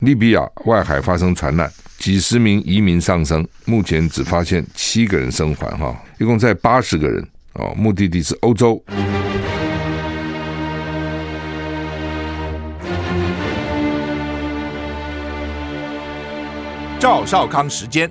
[0.00, 8.84] 利比亚外海发生船难，几十名移民丧生，目前只发现七个人生还，哈，一共在八十个人，哦，目的地是欧洲。
[16.98, 18.10] 赵少康时间，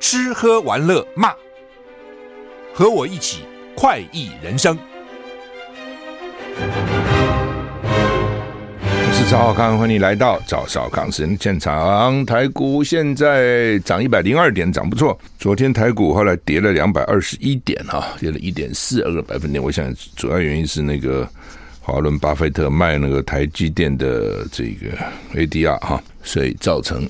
[0.00, 1.32] 吃喝玩乐骂，
[2.74, 3.44] 和我一起
[3.76, 4.76] 快意人生。
[9.32, 12.24] 我是赵康，欢迎你来到赵少康时现场。
[12.26, 15.18] 台股现在涨一百零二点，涨不错。
[15.38, 19.64] 昨天台股后来跌了两百二十一点，哈，跌了一点四二个百分点。
[19.64, 21.26] 我想主要原因是那个。
[21.84, 24.96] 华伦巴菲特卖那个台积电的这个
[25.34, 27.08] ADR 哈，所以造成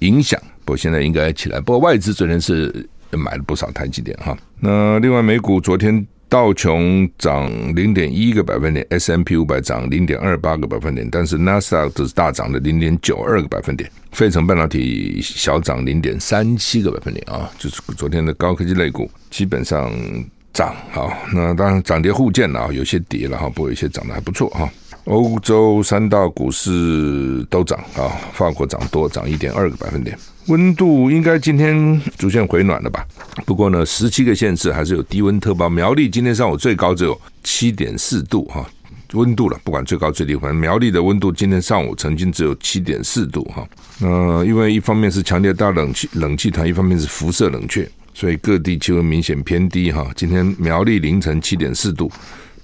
[0.00, 0.38] 影响。
[0.66, 1.58] 不过现在应该起来。
[1.58, 4.36] 不过外资昨天是买了不少台积电哈。
[4.58, 17.50] 那另外美股昨天道琼涨零点一个百分点，S&P 五百涨零点二八个百分点，但是纳斯达克是大涨的零点九二个百分点，费城半导体小涨零点三七个百分点啊。
[17.58, 19.92] 就是昨天的高科技类股基本上。
[20.52, 24.68] 涨好，那当然涨跌互见了，有些跌了哈，不过有些涨得还不错哈。
[25.04, 30.18] 欧洲三大股市都涨啊，法国涨多，涨一点二个百分点。
[30.46, 33.06] 温度应该今天逐渐回暖了吧？
[33.44, 35.68] 不过呢，十七个县市还是有低温特报。
[35.68, 38.68] 苗栗今天上午最高只有七点四度哈，
[39.12, 43.68] 温度了，不管最高最低，反正苗栗的温度今天上午曾经只有七点四度哈。
[44.00, 47.88] 呃，因为一方面是强烈大冷气冷气团，一方面是辐射冷却。
[48.12, 52.10] 所以各地气温明显偏低哈，今天苗栗凌晨七点四度，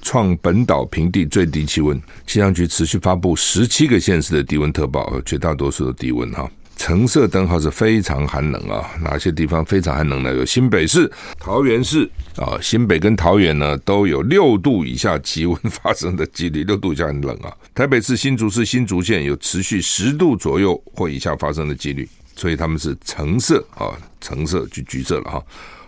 [0.02, 1.96] 创本岛平地最低气温。
[2.26, 6.50] 气象局持续发布十七个县市的低温特报，绝大多数的低温哈。
[6.76, 10.32] 橙色灯号是非常寒冷啊，哪些地方非常寒冷呢？
[10.32, 11.10] 有新北市、
[11.40, 17.52] 桃园市啊，新北跟桃园呢都有六度以下气温发生的几率，六度以下很冷啊。
[17.74, 22.08] 台北市、新竹市、新竹县有持续十度左右或以下发生的几率。
[22.36, 25.42] 所以他们是橙色啊，橙色就橘色了哈，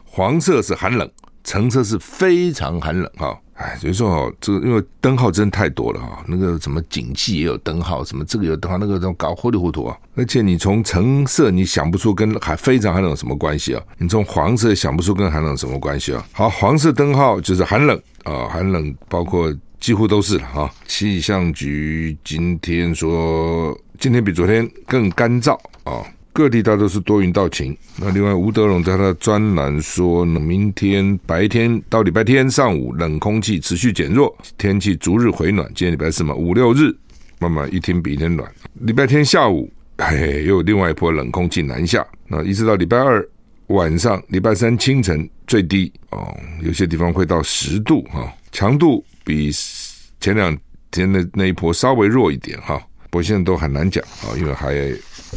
[0.07, 1.09] 黄色是寒冷，
[1.45, 3.39] 橙色是非常寒冷哈。
[3.59, 9.99] 哎，所以说哦，这个因为灯号真的太多了哈，那个什么景气也有灯号，什么这个有灯号，那个都搞糊里糊涂啊。
[10.15, 13.83] 而且你从橙色你想不出跟还非常寒冷有什么关系啊？
[13.99, 16.25] 你从黄色想不出跟寒冷有什么关系啊？
[16.31, 20.73] 好，黄色灯号就是寒冷啊，寒冷包括几乎都是了哈。
[20.87, 26.07] 气象局今天说，今天比昨天更干燥啊。
[26.39, 27.77] 各地大都是多云到晴。
[27.97, 35.67] 那另外，吴德荣在他的专栏说，明天白天到礼拜天上午，冷空气持续减弱，天气逐日回暖。
[35.75, 36.95] 今天礼拜四嘛，五六日
[37.41, 38.49] 慢慢一天比一天暖。
[38.75, 42.07] 礼拜天下午，哎，又有另外一波冷空气南下。
[42.29, 43.29] 那一直到礼拜二
[43.67, 46.33] 晚上，礼拜三清晨最低哦，
[46.63, 49.51] 有些地方会到十度哈，强度比
[50.21, 50.57] 前两
[50.93, 52.81] 天的那一波稍微弱一点哈。
[53.11, 54.73] 不过现在都很难讲啊，因为还。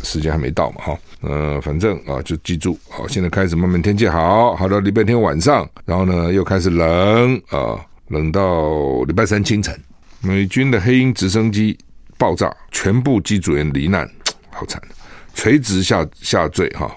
[0.04, 9.78] 时间还没到嘛，哈，呃，反正啊，就记住，好，现在开始慢慢天气好，好到礼拜天晚上，然后呢又开始冷啊，冷到礼拜三清晨。
[10.22, 11.78] 美军的黑鹰直升机
[12.18, 14.10] 爆炸，全部机组员罹难，
[14.52, 14.82] 好惨，
[15.34, 16.90] 垂直下下坠哈。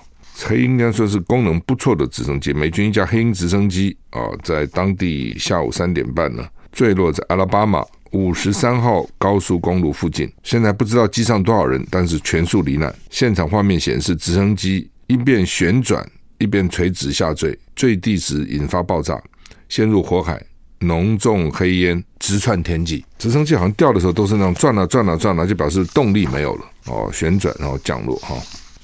[0.44, 7.84] 黑鹰应该说是功能不错的直升机，美军一架黑鹰直升机啊，在当地下午三点半呢坠落在阿拉巴马。
[8.14, 12.94] 五十三号高速公路附近，现在不知道机上多少人，但是全数罹难。
[13.10, 16.08] 现场画面显示，直升机一边旋转，
[16.38, 19.20] 一边垂直下坠，坠地时引发爆炸，
[19.68, 20.40] 陷入火海，
[20.78, 23.04] 浓重黑烟直窜天际。
[23.18, 28.36] 直升机好像掉的时候都是那种转啊转啊转啊，就表示动力没有了哦，旋转然后降落哈。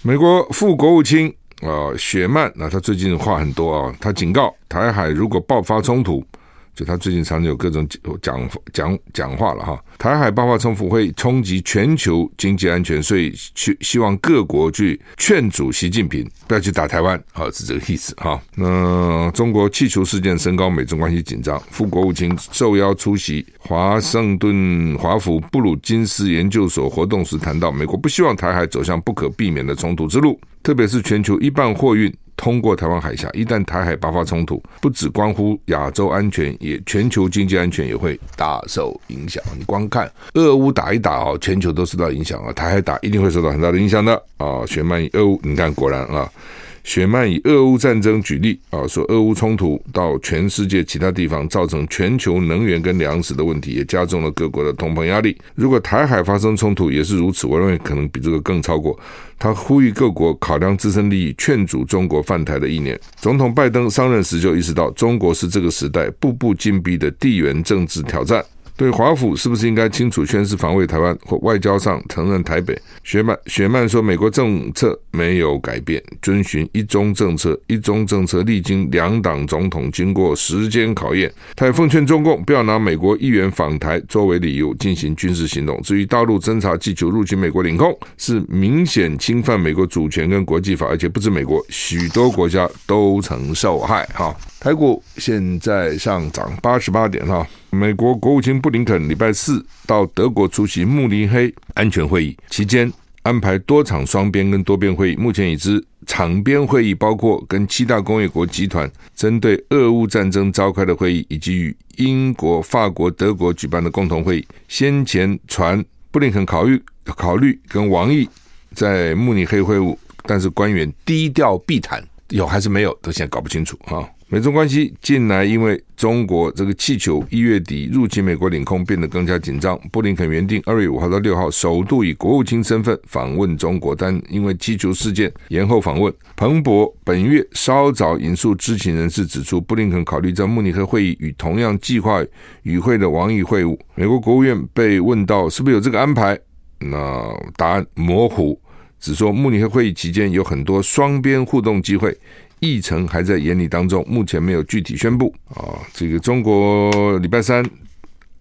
[0.03, 6.27] 美国副国务卿啊雪曼，那他最近话很多啊，他警告台海如果爆发冲突。
[6.75, 7.87] 就他最近常常有各种
[8.23, 18.41] 讲讲讲话了哈，台海爆发冲突会冲击全球经济安全，所以去希望各国去劝阻习近平不要去打台湾，好是这个意思哈。
[18.55, 32.13] 那中国气球事件升高，美中关系紧张，副国务卿受邀出席华盛顿华府布鲁金斯研究所活动时谈到，美国不希望台海走向不可避免的冲突之路，特别是全球一半货运。
[32.37, 39.45] 通过台湾海峡，一旦台海爆发冲突，不只关乎亚洲安全，也全球经济安全也会大受影响。
[39.59, 44.65] 你光看俄乌打一打哦，全球都受到影响啊，台海打一定会受到很大的影响的啊。
[44.65, 46.33] 雪曼俄乌，你看果然啊。
[46.83, 55.37] 雪曼以俄乌战争举例啊，说俄乌冲突到全世界其他地方，造成全球能源跟粮食的问题，也加重了各国的通膨压力。
[55.55, 58.99] 如果台海发生冲突也是如此，我认为可能比这个更超过。
[59.39, 62.99] 他呼吁各国考量自身利益，劝阻中国犯台的意念。
[63.17, 68.45] 总统拜登上任时就意识到，中国是这个时代步步紧逼的地缘政治挑战。
[68.81, 72.75] 对华府是不是应该清楚宣示防卫台湾，或外交上承认台北？
[73.05, 77.61] 雪曼雪曼说，美国政策没有改变，遵循一中政策。
[77.67, 81.31] 一中政策历经两党总统经过时间考验。
[81.55, 85.79] 他也奉劝中共不要拿美国议员访台作为理由进行军事行动。
[85.83, 94.09] 至于大陆侦察气球入侵美国领空，是明显侵犯美国主权跟国际法，而且不止美国，许多国家都曾受害。
[94.15, 97.47] 哈，台股现在上涨八十八点哈。
[97.71, 102.93] 美国国务卿布林肯礼拜四到德国出席慕尼黑安全会议，期间
[103.23, 105.17] 安排多场双边跟多边会议。
[105.17, 114.47] 目前已知场边会议包括跟七大工业国集团针对俄乌战争召开的会议，以及与英国、法国、德国举办的共同会议。
[114.69, 118.29] 先前传布林肯考虑考虑跟王毅
[118.75, 124.07] 在慕尼黑会晤，但是官员低调避谈，有还是没有，都现在搞不清楚啊。
[124.33, 129.77] 美中关系近来因为中国这个气球一月底入侵美国领空变得更加紧张。
[129.91, 136.15] 布林肯原定二月五号到六号首度以国务卿身份访问中国，但因为气球事件延后访问。
[136.37, 142.25] 彭博本月稍早引述知情人士指出，布林肯考虑在慕尼黑会议与同样计划
[142.63, 143.77] 与会的王毅会晤。
[143.97, 146.39] 美国国务院被问到是不是有这个安排，
[146.79, 148.57] 那答案模糊，
[149.01, 152.17] 只说慕尼黑会议期间有很多双边互动机会。
[152.61, 155.35] 议程还在研拟当中，目前没有具体宣布。
[155.55, 157.65] 啊，这个中国礼拜三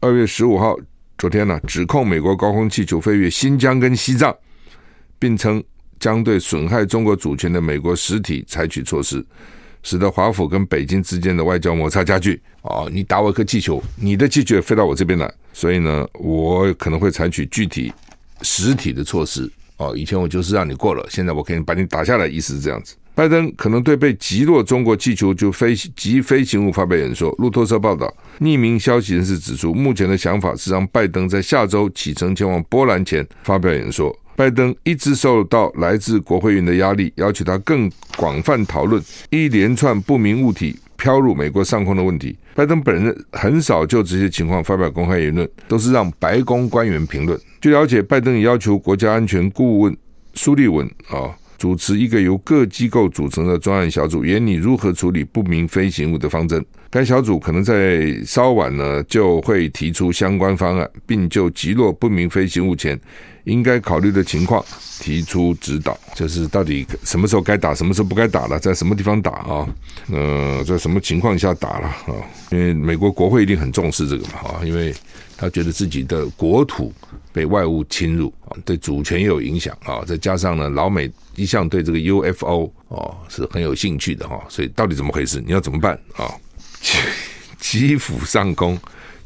[0.01, 0.77] 二月十五号，
[1.17, 4.35] 昨天呢、指控美国高空气球飞越新疆跟西藏，
[5.17, 5.63] 并称
[5.99, 9.25] 将对损害中国主权的美国实体采取措施，
[9.83, 12.41] 使得华府跟北京之间的外交摩擦加剧。
[12.63, 17.93] 哦，你打我一颗气球，你的气球飞到我这边来，所以呢，我可能会采取具体
[18.41, 19.49] 实体的措施。
[19.77, 22.95] 哦，以前我就是让你过了，现在我可以把你打下来，意思是这样子。
[23.19, 27.29] 拜登可能对被击落中国气球就飞及飞行物发表演说。
[27.37, 34.17] 路透社报道，匿名消息人士指出，目前的想法是让拜登在下周启程前往波兰前发表演说。
[34.37, 42.37] 拜登一直受到来自国会议员的压力，要求他更广泛讨论一连串不明物体飘入美国上空的问题。
[42.55, 47.37] 拜登本人很少就这些情况发表公开言论，都是让白宫官员评论。
[47.59, 49.97] 据了解，拜登也要求国家安全顾问
[50.35, 51.35] 苏利文啊。
[51.59, 56.65] 主持一个由各机构组成的专案小组，研拟如何处理不明飞行物的方针。
[56.89, 62.99] 该小组可能在稍晚呢就会提出相关方案，并就击落不明飞行物前
[63.43, 64.63] 应该考虑的情况
[64.99, 65.95] 提出指导。
[66.15, 69.67] 就是到底什么时候该打，什么时候不该打了，在什么地方打啊？
[70.11, 72.15] 呃，在什么情况下打了啊？
[72.51, 74.93] 因为美国国会一定很重视这个嘛啊，因为
[75.39, 76.93] 他觉得自己的国土
[77.31, 80.03] 被外物侵入啊，对主权也有影响啊。
[80.05, 81.09] 再加上呢，老美。
[81.35, 85.39] 一向对这个 UFO 哦是很有兴趣的哈，所以到底怎么回事？
[85.39, 86.27] 你要怎么办啊？
[87.57, 88.77] 基辅上空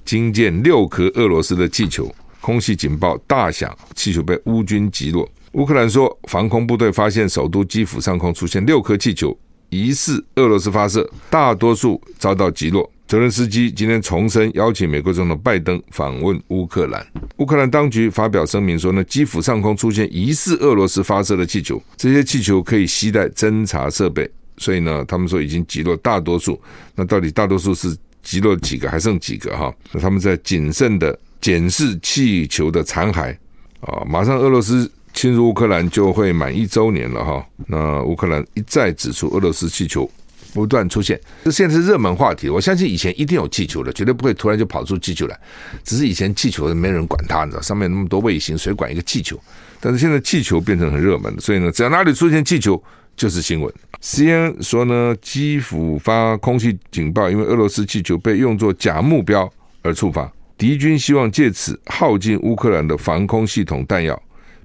[0.06, 5.28] 惊见六颗俄罗斯的气球，空袭警报大响，气球被乌军击落。
[5.54, 9.36] 乌克兰说，防空部队发现首都基辅上空出现六颗气球，
[9.70, 12.88] 疑似俄罗斯发射，大多数遭到击落。
[13.14, 17.06] 泽伦斯基今天重申邀请美国总统拜登访问乌克兰。
[17.38, 24.28] 乌克兰当局发表声明说呢，基辅上空出现疑似俄罗斯发射的气球，这些气球可以携带侦察设备，
[24.58, 26.60] 所以呢，他们说已经击落大多数。
[26.96, 29.72] 那到底大多数是击落几个，还剩几个哈？
[29.92, 33.32] 那他们在谨慎的检视气球的残骸
[33.82, 34.04] 啊。
[34.10, 37.46] 马上俄罗斯侵入乌克兰就会满一周年了哈。
[37.68, 40.10] 那乌克兰一再指出俄罗斯气球。
[40.54, 42.48] 不断出现，这现在是热门话题。
[42.48, 45.38] 我相信以前一定有气球的，绝对不会突然就跑出气球来。
[45.84, 49.38] 只是以前气球没人管它，你知道，上面那么多卫星，谁管一个气球？
[49.80, 52.82] 但是现在气球变成很热门的，所以呢，只要哪里出现气球
[53.16, 53.74] 就是新闻。
[54.00, 64.22] C N 说呢，基辅发空气警报，因为俄罗斯气球被用作假目标而触发，敌军希望借此耗尽乌克兰的防空系统弹药，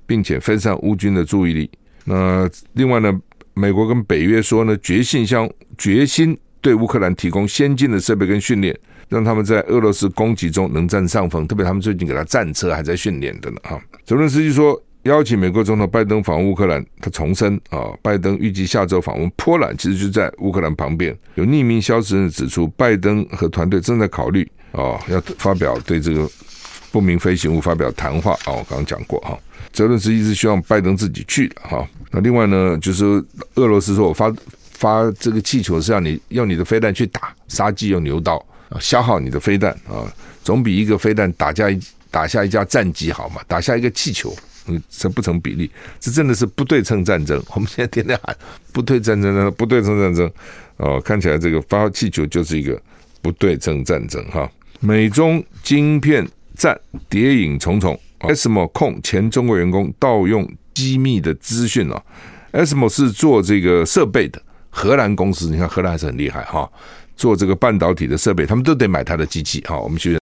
[0.07, 1.71] 并且分散乌军的注意力。
[2.05, 3.19] 那另外呢？
[3.59, 8.77] 美国跟北约说呢，决心向决心对乌克兰提供先进的设备跟训练，
[9.09, 11.47] 让他们在俄罗斯攻击中能占上风。
[11.47, 13.57] 特别他们最近给他战车还在训练的呢。
[13.65, 21.17] 哈，泽伦斯基说邀请美国总统拜登访问乌克兰，他重申啊，拜登预计下周访问波兰，其实就在乌克兰旁边。
[21.35, 26.29] 有匿名消息人指出，拜登和团队正在考虑啊，要发表对这个
[26.93, 28.53] 不明飞行物发表谈话啊。
[28.53, 29.39] 我刚刚讲过哈。
[29.73, 31.87] 泽伦斯基是希望拜登自己去的哈。
[32.11, 33.05] 那另外呢，就是
[33.55, 34.33] 俄罗斯说我发
[34.73, 38.37] 发这个气球是让你用你的飞弹去打，杀鸡用牛刀
[38.69, 40.07] 啊，消耗你的飞弹啊，
[40.43, 41.79] 总比一个飞弹打架一
[42.11, 43.41] 打下一架战机好嘛？
[43.47, 44.35] 打下一个气球，
[44.67, 45.71] 嗯，这不成比例，
[46.01, 47.43] 这真的是不对称战争。
[47.55, 48.35] 我们现在天天喊
[48.73, 50.31] 不对称战争，不对称战争
[50.79, 52.81] 哦，看起来这个发气球就是一个
[53.21, 54.51] 不对称战争哈。
[54.81, 57.99] 美中晶片战，谍影重重。
[58.21, 62.03] ASML 控前中国员工盗用机密的资讯哦。
[62.53, 66.71] ASML 是做这个设备的荷兰公司，你看荷兰还是很厉害哈，
[67.17, 69.79] 做这个半导体的设备，他们都得买他的机器哈。
[69.79, 70.19] 我们去。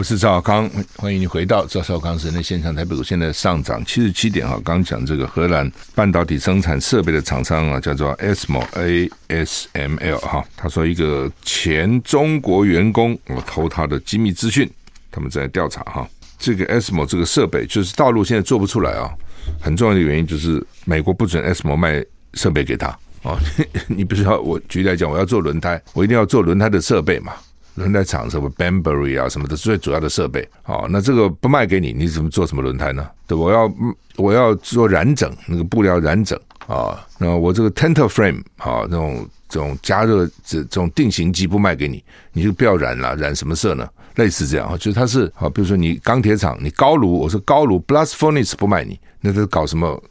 [0.00, 0.66] 我是赵少康，
[0.96, 2.74] 欢迎你回到赵少康时的现场。
[2.74, 4.58] 台北股现在上涨七十七点哈。
[4.64, 10.42] 刚讲这个荷兰半导体生产设备的厂商啊，叫做 ASML A S M L 哈。
[10.56, 14.66] 他说一个前中国员工我偷他的机密资讯，
[15.10, 16.08] 他们在调查哈。
[16.38, 19.12] 这个 ASML 这个设备就是大陆现在做不出来啊，
[19.60, 22.02] 很重要的原因就是美国不准 ASML 卖
[22.32, 22.86] 设备给他
[23.22, 23.38] 啊。
[23.86, 27.34] 你不是要我举例来讲，我要做轮胎，我一定要做轮胎的设备嘛。
[27.80, 33.08] 轮胎厂什么 Banbury 啊什么的最主要的设备，好，那这个不卖给你，你怎么做什么轮胎呢？
[33.26, 33.72] 对，我要
[34.16, 43.88] 我要做染整，那个布料染整啊，那我这个 Tenterframe 啊，那种这种加热这这种定型机不卖给你，你就不要染了，染什么色呢？
[44.16, 50.02] 类似这样啊，就是它是啊，比如说你钢铁厂，你高炉，我说高炉 Blast Furnace 不卖你，那是搞什么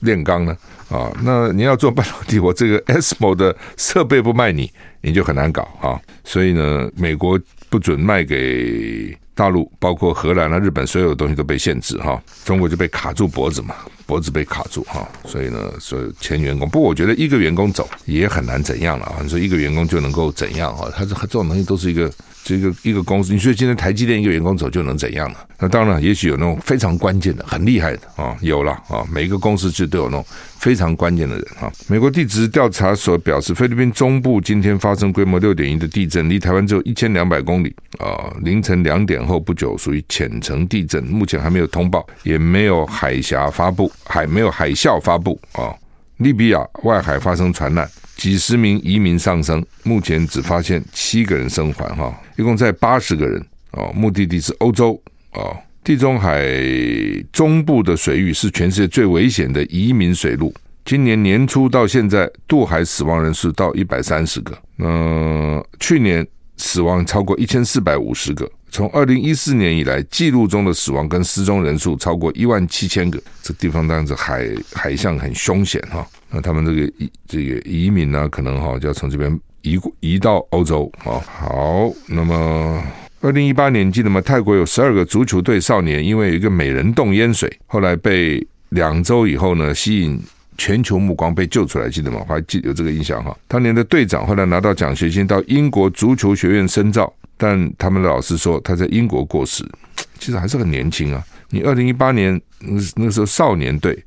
[0.00, 0.56] 炼钢呢？
[0.92, 4.70] 啊，那你要做半导体， 我这个 ASML 的设备不卖你。
[5.04, 7.36] 你就很难搞啊，所以呢，美国
[7.68, 12.22] 不准卖给大陆，包括荷兰啊、日本，所有东西都被限制哈。
[12.44, 13.74] 中国就被卡住脖子嘛，
[14.06, 15.08] 脖子被卡住哈。
[15.24, 19.16] 所以呢，所有前员工，不过我觉得一个员工走也很难怎样了啊。
[19.20, 20.88] 你说一个员工就能够怎样哈？
[20.94, 22.08] 他这这种东西都是一个。
[22.44, 25.38] 这个一个公司，你说今天台积电一个员工走就能怎样呢？
[25.58, 30.26] 那当然，也许有那种非常关键的、很厉害的啊，有了啊，每一个公司就都有那种
[30.58, 31.70] 非常关键的人啊。
[31.86, 38.34] 美国地质调查所表示，菲律宾中部今天发生规模六点一的地震，离台湾只有一千两百公里啊。
[38.42, 45.72] 凌晨两点后不久，属于浅层地震，目前还没有通报，也没有海峡发布，还没有海啸发布啊。
[46.16, 47.88] 利比亚外海发生船难。
[48.22, 54.92] 几十名移民丧生，目前只发现七个人生还，哈，一共在八十个人，哦，目的地是欧洲，
[55.32, 56.40] 哦，地中海
[57.32, 60.54] 中部的水域是全世界最危险的移民水路。
[60.84, 66.24] 今年年初到现在，渡海死亡人数到一百三十个，嗯，去年
[66.56, 68.48] 死亡超过一千四百五十个。
[68.70, 73.20] 从二零一四年以来，记录中的死亡跟失踪人数超过一万七千个。
[73.42, 76.06] 这地方当然海海象很凶险哈。
[76.32, 81.20] 那他们这个移这个移民呢，可能哈就要从这边移移到欧洲啊。
[81.20, 82.82] 好，那么
[83.20, 84.20] 二零一八年记得吗？
[84.20, 90.20] 泰国有十二个足球队少年，因为有一个美人洞淹水，后来被两周以后呢，吸引
[90.56, 92.24] 全球目光被救出来，记得吗？
[92.26, 93.36] 还记有这个印象哈。
[93.46, 97.12] 当年的队长后来拿到奖学金到英国足球学院深造。
[97.34, 99.64] 但他们的老师说他在英国过世，
[100.20, 101.20] 其实还是很年轻啊。
[101.50, 104.00] 你二零一八年那那时候少年队，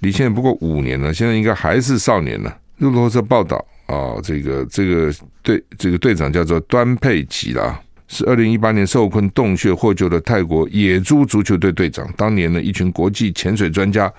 [0.00, 2.58] 离现在不过五年了，现在应该还是少年了。
[2.78, 12.12] 路透社报道啊，这个这个队这个队长叫做端佩吉啦，是二零一八年受困洞穴获救的泰国野猪足球队队长。
[12.16, 14.12] 当年呢，一群国际潜水专家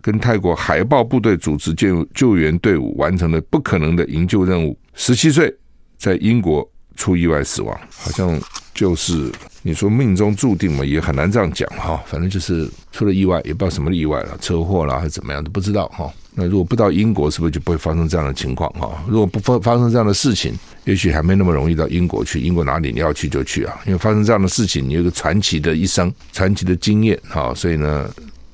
[0.00, 4.78] 跟泰国海豹部队组织救救援队伍，完成了不可能的营救任务。
[4.94, 5.54] 十七岁
[5.96, 6.68] 在英国。
[6.94, 8.38] 出意外死亡，好像
[8.74, 9.30] 就是
[9.62, 12.02] 你说命中注定嘛，也很难这样讲哈。
[12.06, 16.10] 反正就是出了意外，也不知道什么意外了，车祸啦还是怎么样都不知道哈。
[16.34, 19.04] 那如果不到英国，是不是就不会发生这样的情况哈？
[19.06, 22.40] 如果不发发生这样的事情，也许还没那么容易到英国去。
[22.40, 27.52] 英国哪里你要去就去啊，因为发生这样的事情，你有个传奇的一生，传奇的经验哈。
[27.54, 28.08] 所以呢，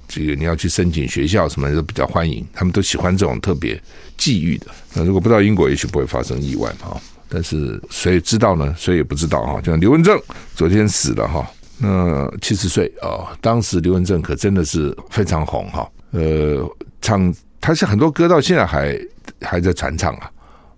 [0.09, 3.81] 这个你要去申请学校什么的都比较欢迎，他们都喜欢这种特别
[4.17, 4.67] 际遇的。
[4.95, 7.01] 那如果不到英国，也许不会发生意外嘛。
[7.29, 8.75] 但是谁知道呢？
[8.77, 9.61] 谁也不知道哈。
[9.61, 10.19] 就像刘文正
[10.55, 11.47] 昨天死了哈，
[11.79, 15.89] 那七十岁啊，当时刘文正可真的是非常红哈。
[16.13, 16.67] 呃，
[17.03, 18.99] 唱他是很多歌到现在还
[19.43, 20.31] 还在传唱啊。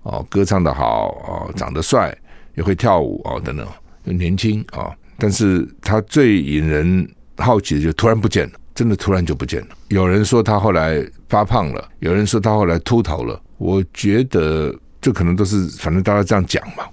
[0.02, 2.16] 哦，歌唱得好哦，长得帅，
[2.57, 3.66] 也会跳舞哦，等等，
[4.04, 4.90] 又年轻啊。
[5.16, 9.69] 但是他最引人好奇的就突然不见了，真的突然就不见了。
[9.88, 13.40] 有人说他后来发胖了，有人说他后来秃头了。
[13.59, 14.75] 我觉得。
[15.00, 16.85] 这可能都是，反正大家这样讲嘛。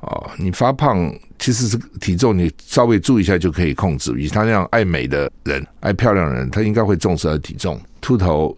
[0.00, 4.18] 哦，你发胖其实是体重，你稍微注意一下就可以控制。
[4.18, 7.78] 以他那样爱美的人、爱漂亮的人，他应该会重视他的体重。
[8.00, 8.56] 秃头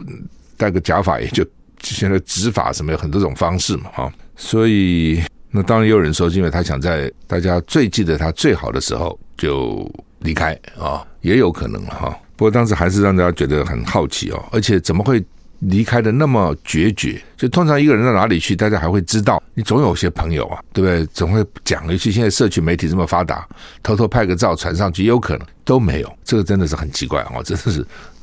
[0.56, 1.44] 戴个假发，也就
[1.80, 3.90] 现在植发什么有很多种方式嘛。
[3.92, 9.90] 哈，所以那当然也有人说，因为他想在大家最记得他最好的时候就
[10.20, 12.16] 离开啊，也有可能了哈。
[12.36, 15.20] 不过当时还是让大家觉得很好奇哦，而且怎么会
[15.62, 17.20] 离开的那么决绝。
[17.36, 21.06] 就通常一个人到哪里去，大家还会知道，你总有些朋友啊，对不对？
[21.06, 23.46] 总会讲，尤其现在社群媒体这么发达，
[23.82, 26.18] 偷偷拍个照传上去，有可能都没有。
[26.24, 27.42] 这个真的是很奇怪啊！
[27.44, 27.72] 真的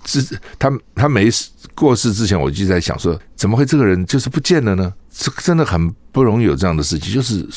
[0.06, 1.30] 是，是他他没
[1.76, 4.94] 过世之前，我就在想说，怎么会这个人就是不见了呢？
[5.12, 7.48] 这真的很不容易有这样的事情，就是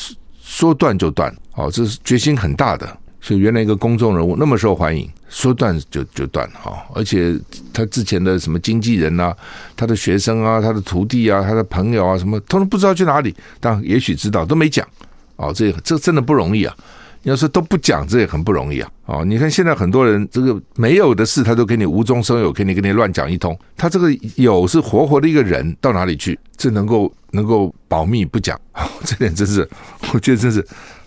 [0.41, 2.97] 说断就断，哦，这是决心很大的。
[3.21, 7.35] 所以原来一个公众人物那么受欢迎，说断就就断哈，而且
[7.73, 9.35] 他之前的什么经纪人啊，
[9.75, 14.87] 他的学生啊，他的徒弟啊，他的朋友啊，什么通通不知道去哪里，但也许知道都没讲，
[15.37, 16.75] 哦，这这真的不容易啊！
[17.23, 18.91] 你要说都不讲，这也很不容易啊！
[19.07, 23.57] 哦，你看现在很多人这个没有的事，他都给你无中生有，给你给你乱讲一通。
[23.75, 26.39] 他这个有是活活的一个人，到哪里去？
[26.55, 28.55] 这能够能够保密不讲，
[29.03, 29.67] 这点真是，
[30.13, 30.63] 我觉得真是。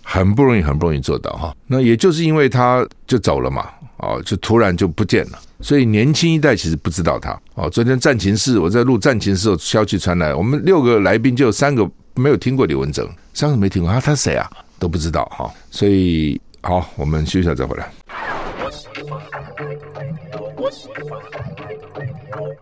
[0.09, 1.53] 很不容易，很不容易做到哈。
[1.67, 3.67] 那也就是因为他就走了嘛，
[3.99, 5.39] 哦，就突然就不见了。
[5.61, 7.39] 所以年轻一代其实不知道他。
[7.55, 14.51] 哦，昨天战情室我在录战情室，消息传来，我们六个来宾就有三个没有听过李文哲，三个没听过他，他谁啊？
[14.79, 15.51] 都不知道哈。
[15.71, 17.91] 所以好，我们休息一下再回来。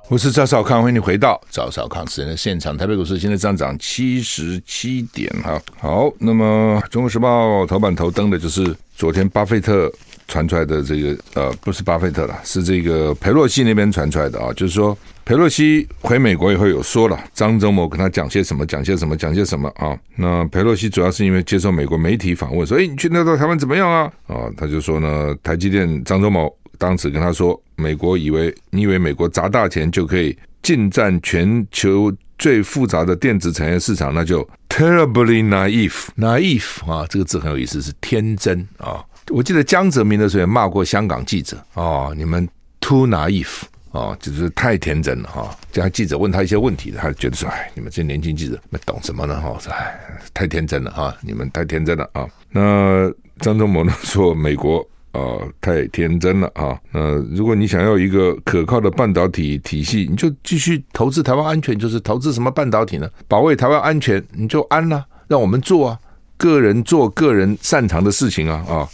[0.08, 2.76] 我是赵少康，欢迎你回到赵少康时间的现场。
[2.76, 5.60] 台北股市现在上涨七十七点哈。
[5.80, 9.90] 好，那么《中国时报》头版头登的就是昨天巴菲特
[10.28, 19.98] 传出来的这个呃，不是巴菲特了，是这个裴洛西那边传出来的啊，就是说裴洛西回美国以后有说了，张忠谋跟他讲些什么，讲些什么，讲些什么啊。
[20.16, 24.10] 那裴洛西主要是因为接受美国媒体访问，所以你去那到台湾怎么样啊？
[24.26, 26.54] 啊，他就说呢，台积电张忠谋。
[26.76, 39.00] 当时跟他说：“美国以为你以为美国砸大钱就可以进占全球最复杂的电子产业市场，那就 terribly naive naive 啊，这个字很有意思，是天真啊。
[39.30, 42.48] 我记得江泽民的时候也骂过香港记者啊，你们
[42.80, 43.62] too naive
[43.92, 45.56] 啊，就是太天真了哈。
[45.72, 49.40] 这样记者问他一些问题，他觉得说：哎，你们这年轻记者们懂什么呢？
[49.40, 49.94] 哈，哎，
[50.32, 52.26] 太天真了哈，你们太天真了啊。
[52.50, 56.76] 那张忠谋呢说美国。”啊、太天真了啊！
[56.90, 63.08] 那如果你想要一个可靠的半导体体系，你就继续投资台湾安全，就是投资什么半导体呢？
[63.28, 65.98] 保卫台湾安全，你就安了，让我们做啊，
[66.36, 68.88] 个人做个人擅长的事情啊啊！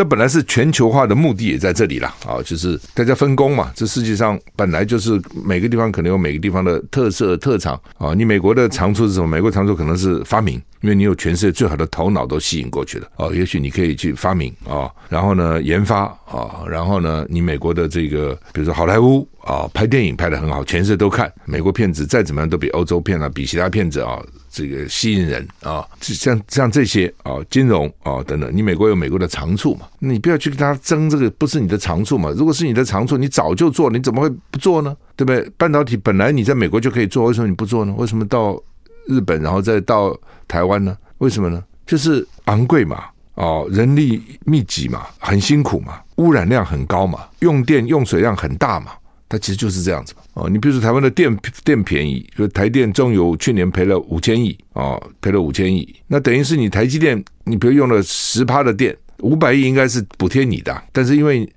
[0.00, 3.70] 这本来是全球化的目的也在这里了啊，就是大家分工嘛。
[3.74, 8.14] 这世界上本来就是每个地方可能有每个地方的特色特长啊。
[8.14, 9.26] 你美国的长处是什么？
[9.26, 10.58] 美国长处可能是发明。
[10.80, 24.18] 因为你有全世界最好的头脑都吸引过去了哦，也许你可以去发明啊，然后呢研发啊，然后呢你美国的这个比如说好莱坞啊拍电影拍得很好，全世界都看美国片子再怎么样都比欧洲片啊比其他片子啊
[24.50, 34.96] 这个吸引人啊，像像这些啊金融啊等等，你美国有美国的长处嘛，你不要去跟他争这个不是你的长处嘛，如果是你的长处，你早就做，你怎么会不做呢？
[35.14, 35.48] 对不对？
[35.56, 37.94] 半导体本来你在美国就可以做，为什么你不做呢？
[37.96, 38.60] 为什么到
[39.06, 40.96] 日本然后再到台湾呢？
[41.18, 41.62] 为什么呢？
[41.86, 48.92] 就是昂贵嘛，哦，人力密集嘛，很辛苦嘛，污染量很高嘛，用电用水量很大嘛，
[49.30, 50.22] 它其实就是这样子嘛。
[50.34, 61.50] 哦，你比如说台湾的电电便宜，就台电中油去年赔了五千亿，哦，赔了五千亿，那等于是你台积电，你比如用了十趴的电，五百亿应该是补贴你的，但是因为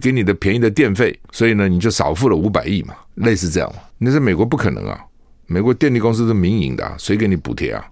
[0.00, 3.82] 给你的便宜的电费，所以呢，你就少付了五百亿嘛，类似这样嘛。
[3.98, 4.98] 那在美国不可能啊，
[5.46, 7.84] 美国电力公司是民营的啊，谁给你补贴啊？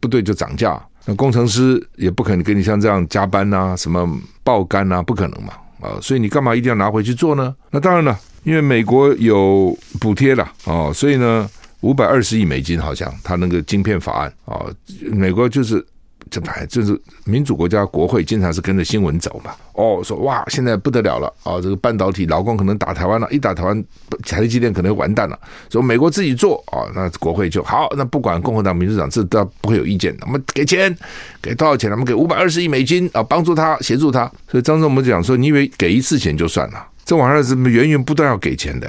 [0.00, 5.94] 不对就涨价，那工程师也不可能给你像这样加班呐，什么爆肝啊，不可能嘛啊！
[6.02, 7.54] 所以你干嘛一定要拿回去做呢？
[7.70, 11.48] 那当然了，因为美国有补贴了哦，所以呢，
[11.80, 14.66] 五百二十亿美金好像他那个晶片法案啊，
[15.12, 15.84] 美国就是。
[16.30, 19.50] 这反正就是民主国家国会经常是跟着新闻走嘛。
[19.72, 21.60] 哦，说哇，现在不得了了啊、哦！
[21.60, 23.84] 这个半导体老共可能打台湾了，一打台湾，
[24.22, 25.36] 台积电可能完蛋了。
[25.70, 30.16] 说美国自己做啊、哦，那国会就好，那不管共和党、民主党，这都不会有意见。
[30.20, 30.96] 我们给钱，
[31.42, 31.90] 给多少钱？
[31.90, 34.30] 我们给五百二十亿美金啊，帮助他，协助他。
[34.48, 36.86] 所以张总我们讲说，你以为给一次钱就算了？
[37.10, 38.88] 这玩意儿是源源不断要给钱的。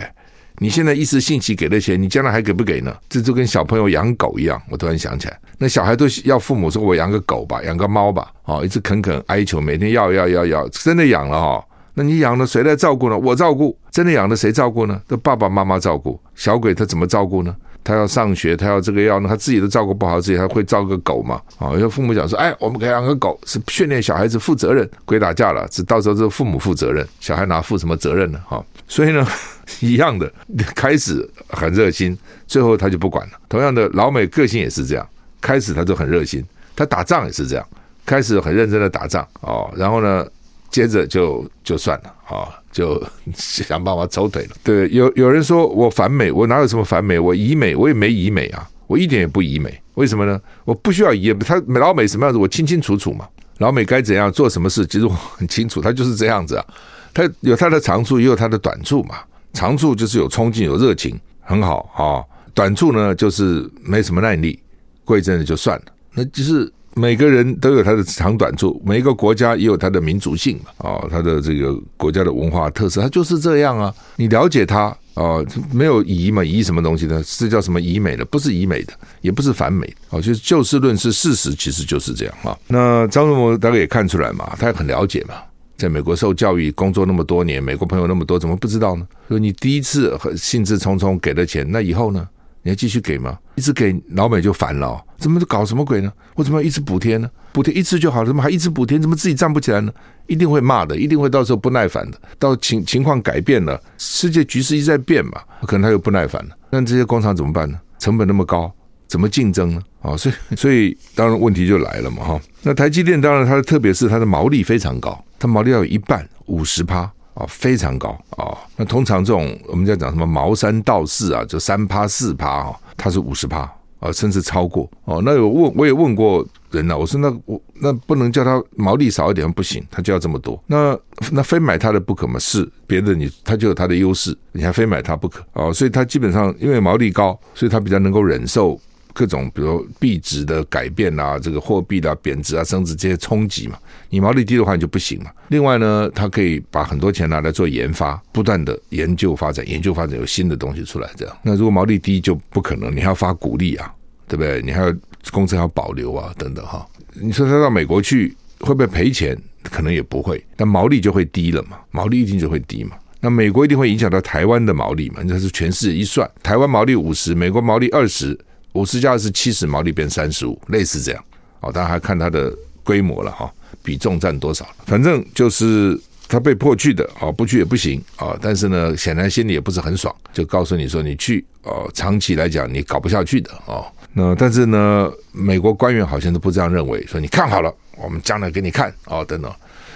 [0.59, 2.95] 你现在一时兴起给了钱，你将来还给不给呢？
[3.09, 4.61] 这就跟小朋友养狗一样。
[4.69, 11.65] 我突然想起来，那小孩都要父母说：“我养个狗吧，养个猫吧。”哦，一直恳恳哀求，每天要要要要，真的养了哦。
[11.95, 13.17] 那你养了谁来照顾呢？
[13.17, 13.75] 我照顾。
[13.89, 15.01] 真的养了谁照顾呢？
[15.07, 16.21] 都爸爸妈妈照顾。
[16.35, 17.55] 小鬼他怎么照顾呢？
[17.83, 21.41] 他要上学，他要这个要那，他自己都照顾不好自己，他会照顾狗嘛？
[21.57, 24.89] 啊，有些父母讲说：“哎，我们可以养个狗，是训练小孩子负责任。
[25.05, 28.39] 鬼打架了，是到时候是父母负责任，小孩哪负什么责任呢？
[28.47, 29.25] 哈，所以呢。
[29.79, 30.29] ”一样的，
[30.75, 33.33] 开始很热心，最后他就不管了。
[33.47, 35.07] 同样的，老美个性也是这样，
[35.39, 36.43] 开始他就很热心，
[36.75, 37.65] 他打仗也是这样，
[38.05, 40.27] 开始很认真的打仗哦，然后呢，
[40.71, 43.01] 接着就就算了啊，就
[43.35, 44.55] 想办法抽腿了。
[44.63, 47.19] 对，有有人说我反美，我哪有什么反美？
[47.19, 49.79] 我疑美，我也没疑美啊，我一点也不疑美。
[49.95, 50.39] 为什么呢？
[50.63, 53.27] 我不需要疑，他老美什么样子，我清清楚楚嘛。
[53.57, 56.65] 老美该怎样做什么事，其实我很清楚，他就是这样子啊。
[57.13, 59.17] 他有他的长处，也有他的短处嘛。
[59.53, 62.23] 长处就是有冲劲、有热情，很好啊。
[62.53, 64.57] 短处呢，就是没什么耐力，
[65.03, 65.85] 过一阵子就算了。
[66.13, 70.89] 那就是每个人都有他的长短处，每一个国家也有他的民族性嘛。
[70.89, 73.93] 啊，他的这个国家的文化特色，他就是这样啊。
[74.15, 74.95] 你了解他。
[75.13, 76.41] 哦，没有疑嘛？
[76.41, 77.21] 疑什么东西呢？
[77.21, 78.23] 是叫什么疑美的？
[78.23, 79.85] 不是疑美的，也不是反美。
[80.09, 82.57] 哦，就是就事论事，事实其实就是这样啊。
[82.67, 85.35] 那张忠谋大概也看出来嘛，他也很了解嘛，
[85.77, 89.05] 在美国受教育、工作那么多年，美国朋友那么多，怎么不知道呢？
[89.27, 92.25] 说你第一次很兴致冲冲给了钱，那以后呢？
[92.63, 93.37] 你要继续给吗？
[93.55, 96.11] 一直给老美就烦了，怎么搞什么鬼呢？
[96.35, 97.29] 为什么要一直补贴呢？
[97.51, 98.99] 补贴一次就好了，怎么还一直补贴？
[98.99, 99.91] 怎么自己站不起来呢？
[100.27, 102.21] 一定会骂的，一定会到时候不耐烦的。
[102.37, 106.55] 到情情况改变了，世界局势一直在变嘛，可能他又不耐烦了。
[106.69, 107.79] 那这些工厂怎么办呢？
[107.99, 108.71] 成本那么高，
[109.07, 109.81] 怎么竞争呢？
[110.01, 112.41] 啊，所以所以当然问题就来了嘛，哈。
[112.61, 117.11] 那台积电当然它的特别是它的毛利非常高，它毛利要有一半五十趴。
[117.33, 118.57] 啊，非常高啊！
[118.75, 123.59] 那通常这种我们在讲什么毛三到四啊，就三趴四趴啊，它是五十趴
[123.99, 125.21] 啊，甚至超过哦。
[125.23, 130.61] 那有问我也问过人了，我说那我那不能叫他毛利少一点不行，他就要这么多。
[130.67, 130.97] 那
[131.31, 132.37] 那非买他的不可吗？
[132.37, 135.71] 是别的你他就有他的优势，你还非买他不可啊？
[135.71, 138.79] 所以他基本上因为毛利高，所以他比较能够忍受。
[139.13, 143.77] 各种，比如币值的改变啊，这个货币的贬值啊、升值这些冲击嘛，
[144.09, 145.31] 你毛利低的话你就不行嘛。
[145.49, 151.09] 另外呢，它可以把很多钱拿来做研发，不断的研究发展，研究发展有新的东西出来。
[151.15, 153.93] 这样，那如果毛利低就不可能，你还要发股利啊，
[154.27, 154.61] 对不对？
[154.61, 154.95] 你还要
[155.31, 156.87] 公司还要保留啊，等等哈。
[157.13, 159.37] 你说他到美国去会不会赔钱？
[159.63, 162.95] 可能也不会，但毛利就会低了嘛，毛利一定就会低嘛。
[163.19, 165.21] 那美国一定会影响到台湾的毛利嘛？
[165.23, 168.35] 那是全世界一算，台湾毛利五十，美国毛利二十。
[168.73, 171.23] 五十加是七十，毛利变三十五，类似这样。
[171.59, 172.53] 哦，当然还看它的
[172.83, 173.51] 规模了哈，
[173.83, 174.67] 比重占多少。
[174.85, 178.37] 反正就是他被迫去的，哦，不去也不行啊。
[178.41, 183.85] 但是呢，显然心里也不是很爽，就告诉你说，你去哦，长期来讲你搞不下去的哦。
[184.13, 189.53] 那但是呢，美国官员好像都不这样认为，说你看好了，我们将来给你看哦，等等。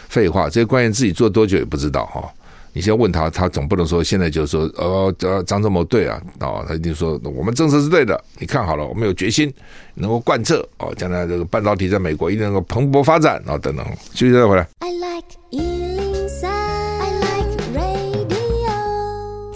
[0.08, 2.32] 废话，这些官员自己做多久也不知道哈。
[2.78, 9.52] 你先问他，他总不能说现在就说呃，张忠谋对啊，哦，他一定说我们政策是对的，你看好了，我们有决心
[9.94, 14.68] 能够贯彻哦，将来这个半导体在美国一定能够蓬勃发展哦，等等，休息再回来。
[14.80, 18.74] I like 103, I like radio。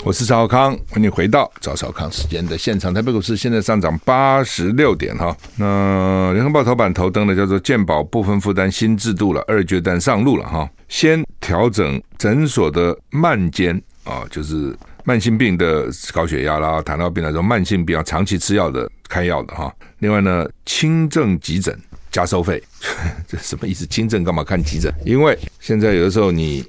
[0.05, 2.93] 我是赵少康，欢迎回到赵少康时间的现场。
[2.93, 10.69] 台北股市现在上涨八十六点哈，那联合报头版头登的叫做健保部分负担新制度了，二阶段上路了哈。
[10.89, 14.75] 先调整诊所的慢间啊，就是
[15.05, 19.73] 慢性病的高血压啦、糖尿病那种慢性病要长期吃药的开药的哈。
[19.99, 21.77] 另外呢，轻症急诊
[22.11, 22.61] 加收费，
[23.27, 23.85] 这什么意思？
[23.85, 24.93] 轻症干嘛看急诊？
[25.05, 26.65] 因为现在有的时候你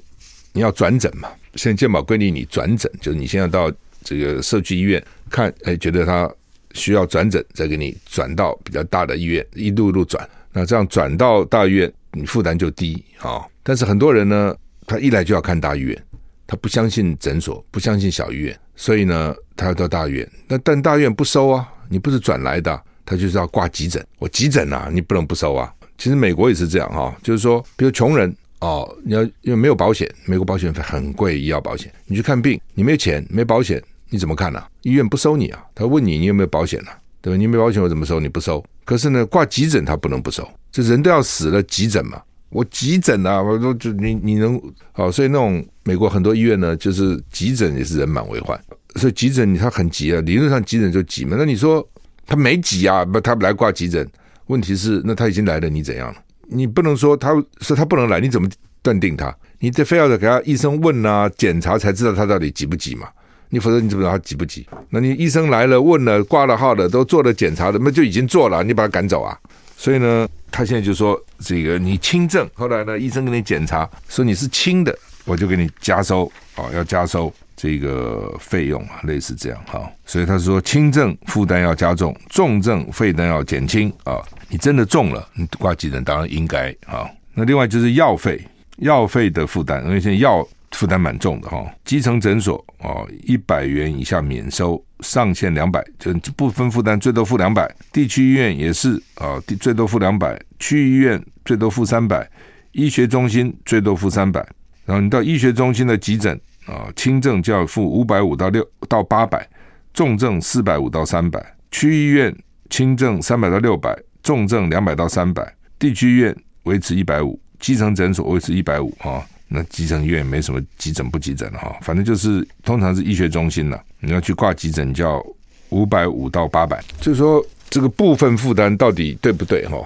[0.53, 3.71] 你要转诊嘛，现在健保规定你转诊，就是你现在到
[4.03, 6.31] 这个社区医院看，哎，觉得他
[6.73, 10.27] 需要转诊，再给你转到比较大的医院，一路一路转。
[10.53, 13.41] 那这样转到大医院，你负担就低啊。
[13.63, 16.03] 但是很多人呢，他一来就要看大医院，
[16.47, 20.29] 他不相信诊所，不相信小医院，所以呢，他要到大医院。
[20.47, 24.05] 那但大医院不收啊，你不是转来的，他就是要挂急诊。
[24.17, 25.73] 我急诊啊，你不能不收啊。
[25.97, 36.97] 其实美国也是这样哈，就是说，比如穷人哦，你要因为没有保险，美国保险费很贵，医药保险，你去看病，你没有钱，没保险，你怎么看呢、医院不收你啊，他问你你有没有保险呢、啊？
[37.21, 37.37] 对吧？
[37.37, 38.19] 你没保险我怎么收？
[38.19, 38.63] 你不收。
[38.83, 42.19] 可是呢，挂急诊他不能不收，这人都要死了，急诊嘛。
[42.51, 44.61] 我急诊啊，我说就你你能
[44.95, 48.59] 哦，所以那种美国很多医院呢，就是急诊也是人满为患，
[48.95, 51.35] 所以急诊他很急啊，理论上急诊就急嘛。
[51.39, 51.87] 那你说
[52.27, 54.05] 他没急啊，不他来挂急诊，
[54.47, 56.13] 问题是那他已经来了，你怎样？
[56.49, 58.49] 你不能说他说他不能来，你怎么
[58.81, 59.33] 断定他？
[59.59, 63.07] 你得非要给他医生问啊检查才知道他到底急不急嘛？
[63.49, 64.67] 你否则你怎么知道他急不急？
[64.89, 69.37] 那你医生来了问了挂了号的都做了检查的，那就已经做了，你把他赶走啊？
[69.81, 79.91] 所以呢，他现在就说这个你轻症，后来呢，医生给你检查说你是轻的，我就给你加收啊，要加收这个费用啊，类似这样哈。
[80.05, 84.21] 所以他说轻症负担要加重，重症负担要减轻啊。
[84.49, 87.09] 你真的重了，你挂急诊当然应该啊。
[87.33, 88.39] 那另外就是药费，
[88.77, 90.47] 药费的负担，因为现在药。
[90.73, 97.69] 负担蛮重的哈，基层诊所哦，一百元以下免收，上限两百，就不分负担最多付两百。
[97.91, 102.29] 地区医院也是啊，最多付两百，区医院最多付三百，
[102.71, 104.39] 医学中心最多付三百，
[104.85, 109.47] 然后你到医学中心的急诊啊，轻症就要付五百五到六到八百，
[109.93, 111.55] 重症四百五到三百。
[111.71, 112.35] 区医院
[112.69, 115.55] 轻症三百到六百，重症两百到三百。
[115.79, 119.25] 地区医院维持一百五，基层诊所维持一百五啊。
[119.53, 123.81] 那急诊医院没什么急诊不急诊的哈，反正就是通常是医学中心了。
[123.99, 125.21] 你要去挂急诊，叫
[125.69, 126.81] 五百五到八百。
[127.01, 129.77] 就是说这个部分负担到底对不对哈？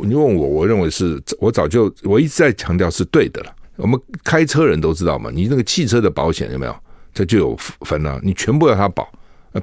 [0.00, 3.52] 你问我，我认为是我早就我一直在强调是对的了。
[3.76, 6.76] 我们开车人都知道嘛，你那个汽车的保险有没有？
[7.14, 9.10] 这就有分了，你全部要他保，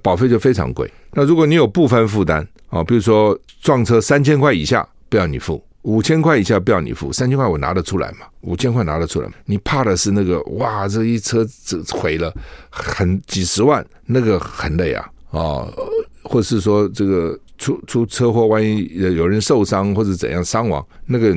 [0.02, 0.92] 保费就非常贵。
[1.12, 5.64] 那如果你有部分负担啊，比如说撞车三千块以下不要你付。
[5.84, 8.26] 五千块以下不要你付，三千块我拿得出来嘛？
[8.42, 12.34] 五千块拿得出来，你怕的是那个哇，这一车这毁了，
[12.70, 15.74] 很几十万，那个很累啊啊、哦！
[16.24, 21.36] 或是说这个出出车祸，万一有人受伤或者怎样伤亡，那个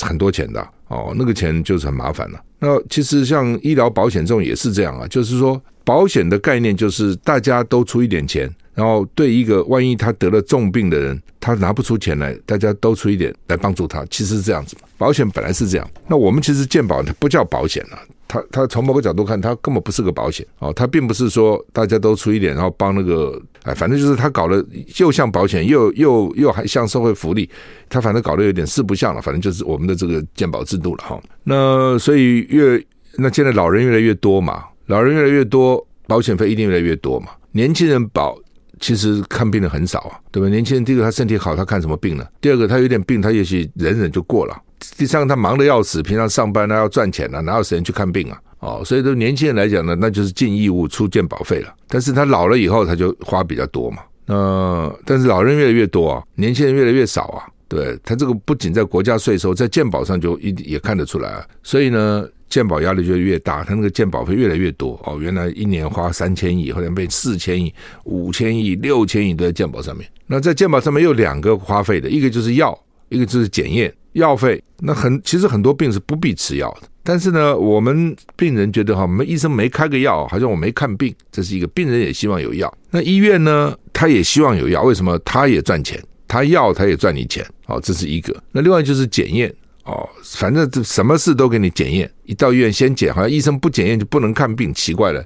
[0.00, 2.40] 很多钱的哦，那个钱就是很麻烦了。
[2.58, 8.52] 那其实像医疗保险这种也是这样啊，就是说保险的概念就是大家都出一点钱。
[8.74, 14.76] 然后对一个万一他得了重病的人，他拿不出钱来，大家都出一点来帮助他，其实是这样子。
[14.96, 24.64] 保险本来是这样，那我们其实健保它不叫保险了，它它从某个角度看，它根本不是个保险哦，它并不是说大家都出一点，然后帮那个哎，反正就是他搞得
[24.96, 27.48] 又像保险，又又又还像社会福利，
[27.88, 31.20] 他反正搞得有点四不像了，反正就是我们的这个健保制度了哈。
[31.42, 32.82] 那所以越
[33.16, 38.38] 那现在老人越来越多嘛，老人越来越多，保险费一定越来越多嘛，年轻人保。
[38.84, 40.46] 其实看病的很少啊，对吧？
[40.46, 42.26] 年轻人第一个他身体好，他看什么病呢？
[42.38, 44.54] 第二个他有点病，他也许忍忍就过了。
[44.98, 48.38] 第三个他忙得要死，平常上班他要赚钱呢，哪有时间去看病啊？
[48.58, 51.74] 哦，所以对年轻人来讲呢，那就是尽义务出健保费了。
[51.88, 54.02] 但是他老了以后，他就花比较多嘛。
[54.26, 57.48] 那但是老人越来越多啊，年轻人越来越少啊。
[57.66, 61.42] 对，他这个不仅在国家税收，在健保上就一也看得出来啊。
[61.62, 62.28] 所以呢。
[62.54, 65.18] 健保压力就越大，他那个健保费越来越多哦。
[65.20, 70.08] 原来一年花三千亿，后来变四千亿、五千亿、六千亿都在健保上面。
[70.28, 74.62] 那在健保上面有两个花费的，一个就是药，一个就是检验药费。
[74.78, 81.66] 那很其实很多病是不必吃药的，但是呢，我们病人觉得哈，我们医生没开个药，好像我没看病，这是一个。
[81.66, 85.18] 病人也希望有药，那医院呢，他也希望有药，为什么？
[85.24, 88.32] 他也赚钱，他药他也赚你钱，好，这是一个。
[88.52, 89.52] 那另外就是检验。
[89.84, 95.22] 哦，反正这什么事都给你检验，一到医院先检，好像医生不检验就不能看病，奇怪了。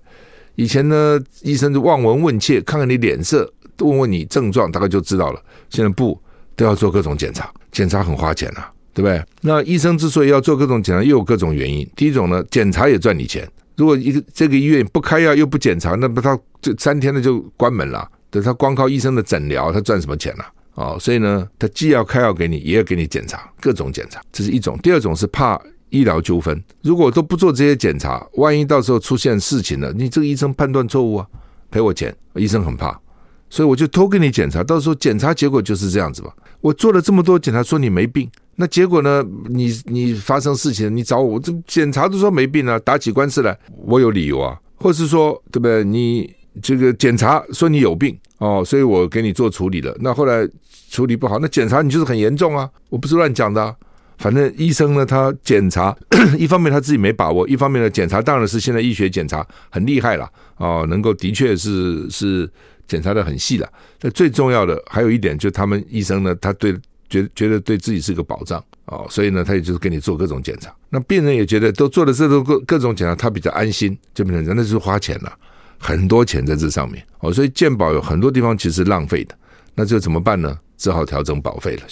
[0.57, 5.41] 以前呢，医生就望闻问切，看看你脸色，问问你症状，大概就知道了。
[5.71, 6.21] 现在不
[6.57, 9.25] 都要做各种检查，检查很花钱啊，对不对？
[9.41, 11.89] 那医生之所以要做各种检查，又有各种原因。
[11.95, 13.49] 第一种呢，检查也赚你钱。
[13.77, 18.11] 如果一个这个医院不开药又不检查，那不他这三天的就关门了。
[18.29, 20.45] 等他光靠医生的诊疗，他赚什么钱呢？
[20.79, 24.79] 哦，所以呢，他既要开药给你，也要给你检查各种检查，这是一种。
[24.81, 25.61] 第二种是怕
[25.91, 31.27] 医疗纠纷，如果都不做这些检查，万一到时候出现事情了，你这个医生判断错误啊，
[31.69, 32.15] 赔我钱。
[32.35, 32.97] 医生很怕，
[33.51, 36.33] 所以我就偷给你检查，到时候检查结果就是这样子吧。
[36.61, 39.25] 我做了这么多检查，说你没病，那结果呢？
[39.49, 45.83] 你你发生事情，你找我，这检查都说没病啊，打起官司来，我有理由啊，或是说对不对？
[45.83, 50.49] 你这个检查说你有病哦，所以我给你做处理了，那后来。
[50.91, 52.69] 处理不好，那检查你就是很严重啊！
[52.89, 53.77] 我不是乱讲的，
[54.17, 55.95] 反正医生呢，他检查
[56.39, 62.51] 一方面他自己没把握，一方面呢，检查当然是现在医学检查很厉害了哦，能够的确是是
[62.87, 63.69] 检查的很细了。
[64.01, 66.75] 但最重要的还有一点，就他们医生呢，他对
[67.09, 70.75] 觉觉得对自己是个保障哦，所以呢，他也就是给你做各种检查。
[70.89, 75.33] 那病人也觉得都做了这种各各种检查，他比较安心，就变成真的是花钱了，
[75.79, 77.31] 很多钱在这上面哦。
[77.31, 79.35] 所以健保有很多地方其实浪费的，
[79.75, 80.59] 那这怎么办呢？
[80.79, 81.83] 只好调整保费了。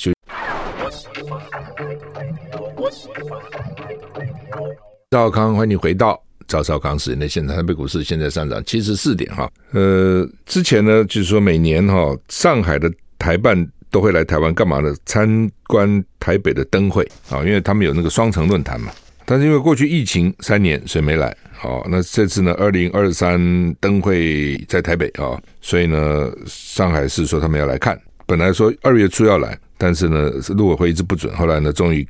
[5.11, 7.57] 赵康，欢迎你回到赵少康时间的现场。
[7.57, 9.51] 台北股市现在上涨七十四点哈。
[9.73, 14.95] 呃，之前呢，就是说每年哈，上海的台办都会来台湾干嘛呢？
[15.05, 18.93] 参观台北的灯会啊，因为他们有那个双城论坛嘛。
[19.25, 21.37] 但是因为过去疫情三年，所以没来。
[21.53, 27.99] 好，那这次呢，二零二三灯会在台北啊，所以呢，上海市说他们要来看。
[28.27, 31.33] 本来说二月初要来，但是呢，陆委会一直不准。
[31.37, 32.07] 后来呢，终于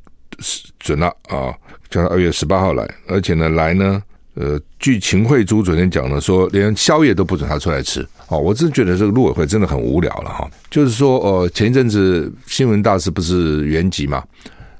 [0.79, 1.53] 准了啊，
[1.89, 2.87] 叫他二月十八号来。
[3.07, 4.01] 而且呢，来呢，
[4.33, 8.05] 呃，据秦惠珠昨天讲呢，说连宵夜都不准他出来吃。
[8.29, 10.49] 哦，我真觉得这个陆委会真的很无聊了哈。
[10.71, 14.23] 就是说，呃，前一阵子新闻大使不是原籍嘛，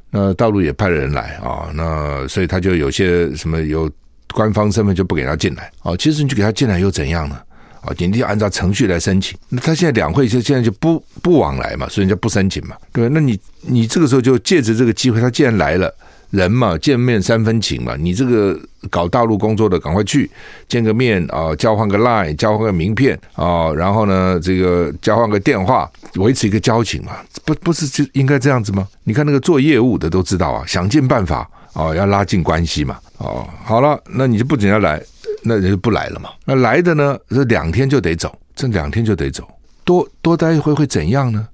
[0.09, 3.89] 那大陆也派了人来啊，那所以他就有些什么有
[4.33, 5.71] 官方身份就不给他进来。
[5.83, 7.39] 哦，其实你就给他进来又怎样呢？
[7.81, 9.37] 啊，你得按照程序来申请。
[9.49, 13.11] 那他现在两会就现在就不不往来嘛，所以人家不申请嘛，对吧？
[13.13, 15.93] 那你你这个时候就借着这个机会，他既然来了，
[16.31, 17.95] 人嘛，见面三分情嘛。
[17.97, 18.59] 你这个
[18.89, 20.29] 搞大陆工作的，赶快去
[20.67, 27.17] 见个面啊，交换个 line，交换个名片啊，然后呢，这个交换个电话，维持一个交情嘛。
[27.45, 28.85] 不，不是就应该这样子吗？
[29.05, 32.97] 你看那个做业务的都知道啊，想尽办法啊，要拉近关系嘛。
[33.19, 35.01] 哦，好了，那你就不仅要来，
[35.47, 36.29] 那人就不来了嘛。
[36.45, 39.47] 那来的呢，这两天就得走，这两天就得走，
[39.83, 41.47] 多多待一会会怎样呢？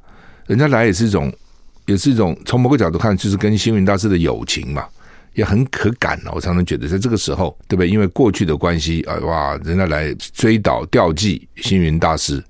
[0.47, 1.31] 人家来也是一种。
[1.85, 4.85] 也是一种从某个角度看，就是跟星云大师的友情嘛，
[5.33, 6.31] 也很可感了。
[6.33, 7.89] 我常常觉得，在这个时候，对不对？
[7.89, 12.41] 因为过去的关系啊，哇，人家来追悼吊祭星云大师，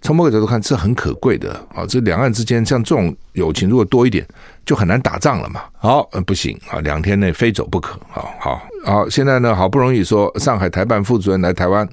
[0.00, 1.84] 从某个角度看，这很可贵的啊。
[1.86, 4.26] 这两岸之间像这种友情，如果多一点，
[4.68, 5.62] 就很难打仗了嘛。
[5.78, 8.22] 好，不行啊，两天内非走不可啊。
[8.38, 11.88] 好，好，现在呢，好不容易说上海台办副主任来台湾，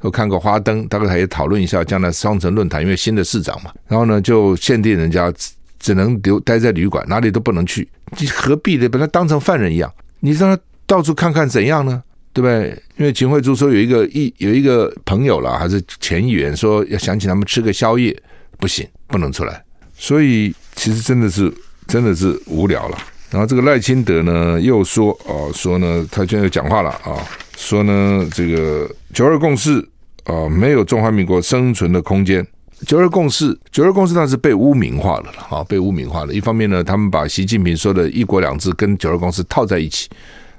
[0.00, 5.32] 都看个花灯，大概也讨论一下将来双城论坛，因为新的市长嘛，然后呢，就限定人家。
[5.78, 7.86] 只能留待在旅馆，哪里都不能去。
[8.18, 9.92] 你何必的把他当成犯人一样？
[10.18, 12.02] 你让他到处看看怎样呢？
[12.32, 12.70] 对不对？
[12.96, 18.20] 因为秦惠珠说有一个一有一个朋友了，还是前议员说要想请他们吃个宵夜，
[18.58, 19.62] 不行，不能出来。
[19.96, 21.52] 所以其实真的是
[21.86, 22.98] 真的是无聊了。
[23.30, 27.16] 然后这个赖清德呢又说哦，说呢他现在又讲话了啊，
[27.56, 29.86] 说呢这个九二共识
[30.24, 32.46] 啊没有中华民国生存的空间。
[32.86, 36.34] 九二共识，九二共识那是被污名化了了，啊，被污名化了。
[36.34, 40.10] 一方面呢，他们把习近平说的一国两制跟九二共识套在一起，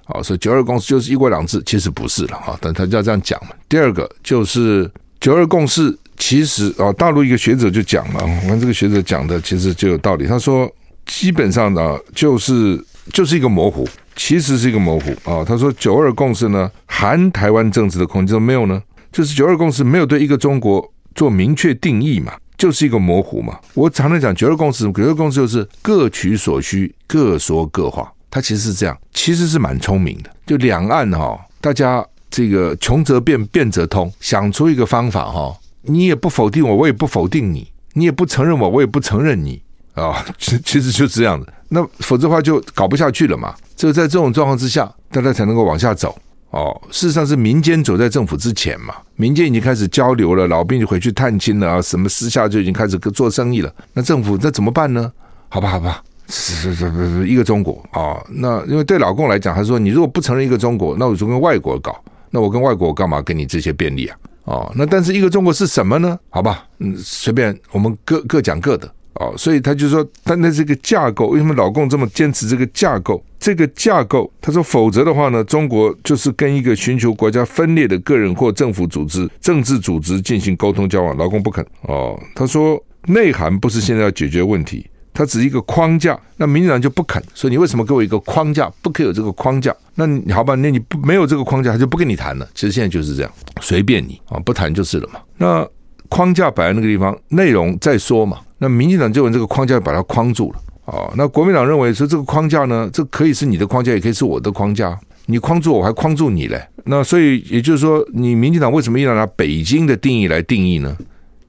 [0.06, 3.52] 啊，说九二共识就是一国两制，其实不是了啊，但他就要这样讲嘛。
[3.70, 10.26] 第二个就是九二共识，其实啊，大陆一个学者就讲了，我看这个学者讲的其实就有道理。
[10.26, 10.68] 他说，
[11.08, 12.80] 基本上呢，就是
[13.12, 15.44] 就是一个模糊，其实是一个模糊啊。
[15.44, 20.94] 他说九二共识呢，含台湾政治的空间没有呢，就是九二共识没有对一个中国。
[21.16, 23.58] 做明确定义嘛，就是一个模糊嘛。
[23.74, 28.14] 我常常讲九二共识，九二共识就是各取所需，各说各话。
[28.30, 30.30] 它其实是这样，其实是蛮聪明的。
[30.46, 39.60] 就两岸哈、哦，大家这个穷则变，变则通，想出一个方法哈、哦，你也不否定我，我也不否定你，你也不承认我，我也不承认你
[40.02, 40.26] 啊。
[40.38, 41.54] 其、其实就是这样的。
[41.70, 43.54] 那否则的话就搞不下去了嘛。
[43.76, 46.18] 只有在这种状况之下，大家才能够往下走。
[46.52, 53.72] 哦，事实上是民间走在政府之前嘛，民间已经开始交流了，老兵就回去探亲了啊，什么私下就已经开始做生意了。
[53.94, 55.12] 那政府那怎么办呢？
[55.50, 62.02] 好吧，好吧，是是是是，一个中国啊、那因为对老共来讲，他说你如果不承认一个中国，那我就跟外国搞。
[62.32, 64.18] 那我跟外国干嘛给你这些便利啊？
[64.46, 66.18] 哦，那但是一个中国是什么呢？
[66.30, 68.90] 好吧，嗯，随便我们各各讲各的。
[69.20, 73.24] 哦，所以他就说，但那这个架构，为什么老共这么坚持这个架构？
[73.40, 81.16] 这个架构，他说，否则的话呢，中国就是跟一个寻求国家分裂的个人或政府组织、政治组织进行沟通交往。
[81.18, 81.66] 老共不肯。
[81.82, 86.20] 哦，他说，内涵不是现在要解决问题，它只是一个框架。
[86.36, 88.72] 那民进党就不肯，说你为什么给我一个框架？
[88.82, 89.76] 不可以有这个框架？
[89.96, 92.48] 那你好吧，那你不没有这个框架，他就不跟你谈了。
[92.54, 95.20] 其实现在就是这样，随便你啊，不谈就是了嘛。
[95.38, 95.68] 那
[96.10, 98.40] 框架摆在那个地方，内容再说嘛。
[98.58, 104.98] 那民进党就用这个框架把它框住了哦，那国民党认为说这个框架呢，这可以是你的框架，也可以是我的框架。
[105.26, 106.66] 你框住我，还框住你嘞。
[106.86, 110.96] 那所以也就是说，你民进党为什么一定要拿北京的定义来定义呢？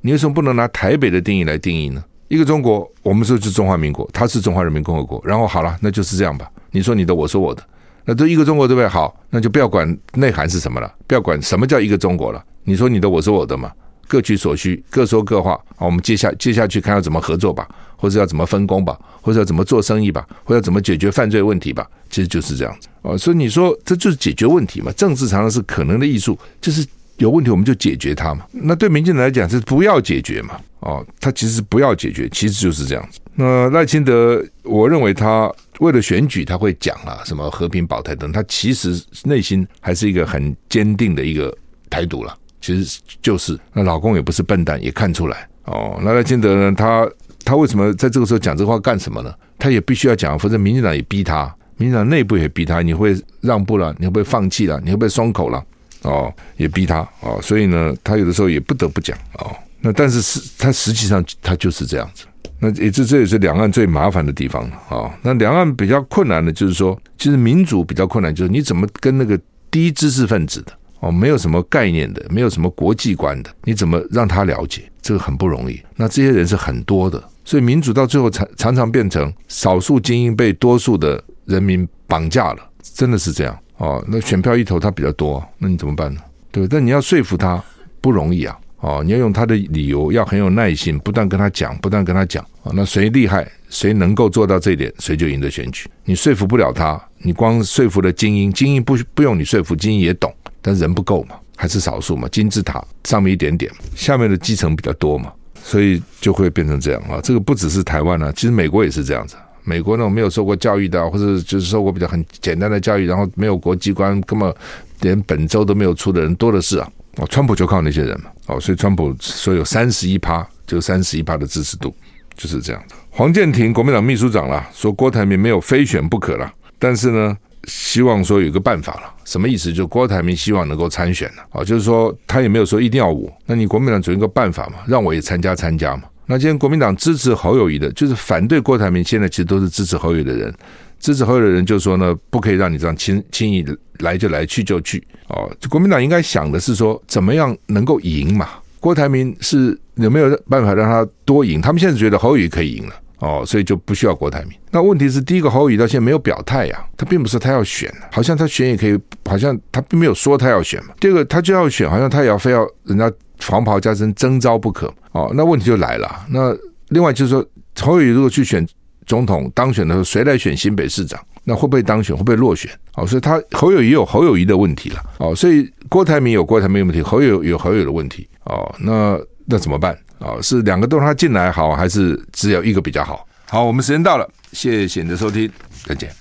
[0.01, 2.03] 你为什么不能拿台北的定义来定义呢？
[2.27, 5.23] 一个中国，我们说是中华民国，它是中华人民共和国。
[5.25, 6.51] 然后好了，那就是这样吧。
[6.73, 7.62] 你说你的，我说我的，
[8.05, 8.88] 那都一个中国对不对？
[8.88, 12.44] 好，那就不要管内涵是什么了，不要管什么叫一个中国了。
[12.64, 13.71] 你说你的，我说我的嘛。
[14.09, 15.53] 各取所需，各说各话。
[15.77, 21.87] 好，我们接下接下去看要怎么合作吧，或者要怎么分工吧，或者要怎么做生意吧，或者要怎么解决犯罪问题吧。
[22.11, 23.16] 其实就是这样子哦。
[23.16, 24.90] 所以你说这就是解决问题嘛？
[24.92, 26.85] 政治常常是可能的艺术，就是
[27.18, 28.47] 有问题我们就解决它嘛。
[28.51, 30.59] 那对民进党来讲是不要解决嘛？
[30.81, 33.18] 哦，他其实不要解决，其实就是这样子。
[33.35, 41.53] 那赖清德，我认为他为了选举他会讲啊，什么和平保台等，他其实内心还是一个很坚定的一个
[41.90, 42.37] 台独了。
[42.61, 45.99] 其实就是那老公也不是笨蛋，也看出来哦。
[46.03, 46.75] 那赖清德呢？
[46.77, 47.09] 他
[47.44, 49.33] 他为什么在这个时候讲这话干什么呢？
[49.59, 52.83] 他也必须要讲，否则民进党也逼他，民进党内部也逼他。
[52.83, 53.94] 你会让步了？
[53.99, 54.81] 你会不会放弃了？
[54.85, 55.64] 你会不会松口了？
[56.03, 57.40] 哦，也逼他哦。
[57.42, 59.55] 所以呢，他有的时候也不得不讲哦。
[59.81, 62.25] 那但是实他实际上他就是这样子。
[62.61, 65.11] 那也这这也是两岸最麻烦的地方了啊、哦。
[65.23, 69.38] 那两岸比较困难的就是说，其实民主比较困难，就是你怎么跟那个
[69.71, 70.73] 低知识分子的。
[71.01, 74.83] 哦，没有什么概念的，没有什么国际观的，你怎么让他了解？
[75.01, 75.81] 这个很不容易。
[75.97, 83.59] 那这些人是很多的，所以民主到最后常常常变成少数精英被多数的人民绑架了，真的是这样。
[83.77, 86.21] 哦，那选票一投他比较多，那你怎么办呢？
[86.51, 87.63] 对，但你要说服他
[88.01, 88.59] 不容易啊。
[88.81, 92.44] 哦，你要用他的理由，要很有耐心，不断跟他讲，不断跟他讲。
[92.63, 95.88] 哦，那谁厉害，谁能够做到这一点，谁就赢得选举。
[96.05, 100.33] 你说服不了他，你光说服了精英，精英不不用你说服，精英也懂，
[100.69, 102.29] 但人不够嘛，还是少数嘛。
[102.29, 105.33] 金字塔上面一点点，下面的基层比较多嘛，
[105.64, 107.19] 所以就会变成这样啊。
[107.23, 109.35] 这个不只是台湾啊，其实美国也是这样子。
[109.64, 114.54] 美国那种没有受过教育的，或者就是受过比较很简单的教育，然后没有国际观，根本
[115.00, 116.90] 连本州都没有出的人多的是啊。
[117.16, 118.31] 哦，川普就靠那些人嘛。
[118.46, 121.94] 哦，所以川普说有三十一趴，就三十一趴的支持度
[122.37, 122.94] 就是这样的。
[123.10, 127.37] 黄建庭国民党秘书长啦，说郭台铭没有非选不可了，但是呢，
[127.69, 129.73] 希望说有个办法了，什么意思？
[129.73, 136.04] 就郭台铭希望能够参选了，哦，就是说他也没有说一定要我，那你国民党总有一个办法嘛，让我也参加参加嘛。
[136.27, 140.52] 那今天国民党支持侯友谊的，就是反对郭台铭，现在其实都是支持侯友宜的人，
[140.98, 143.64] 支持侯友的人就说呢，不可以让你这样轻轻易
[144.00, 148.48] 来就来去就去，哦，国民党应该想的是说，怎么样能够赢嘛？
[148.81, 151.60] 郭台铭是有没有办法让他多赢？
[151.60, 152.94] 他们现在觉得侯友谊可以赢了。
[153.19, 154.52] 哦，所以就不需要郭台铭。
[154.71, 160.94] 那问题是，第一个侯友宜到现在没有表态呀，他并不是他要选，好像他选也可以，好像他并没有说他要选嘛。
[161.00, 163.10] 第二个，他就要选，好像他也要非要人家
[163.46, 164.92] 黄袍加身征召不可。
[165.12, 166.27] 哦，那问题就来了。
[166.29, 166.56] 那
[166.88, 167.44] 另外就是说，
[167.81, 168.66] 侯友宜如果去选
[169.06, 171.19] 总统当选的时候，谁来选新北市长？
[171.44, 172.14] 那会不会当选？
[172.14, 172.71] 会不会落选？
[172.94, 175.02] 哦，所以他侯友宜有侯友宜的问题了。
[175.19, 178.29] 哦，所以郭台铭有郭台铭的问题，侯友有侯友的问题。
[178.44, 179.19] 哦，那
[179.51, 179.99] 那怎么办？
[180.19, 183.27] 啊，是两个都让他进来好，还是只有一个比较好？
[183.46, 185.51] 好，我们时间到了，谢谢你的收听，
[185.87, 186.17] 再见。